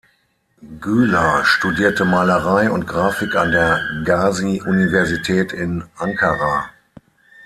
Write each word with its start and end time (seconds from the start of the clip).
Güler 0.79 1.43
studierte 1.45 2.05
Malerei 2.05 2.71
und 2.71 2.87
Grafik 2.87 3.35
an 3.35 3.51
der 3.51 3.79
Gazi-Universität 4.03 5.53
in 5.53 5.83
Ankara. 5.95 6.71